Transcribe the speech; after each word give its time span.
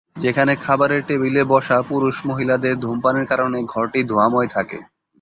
যেখানে 0.15 0.53
খাবারের 0.57 1.01
টেবিলে 1.07 1.41
বসা 1.45 1.77
পুরুষ-মহিলাদের 1.89 2.75
ধূমপানের 2.79 3.25
কারণে 3.27 3.57
ঘরটি 3.65 3.99
ধোঁয়াময় 4.03 4.49
থাকে। 4.55 4.77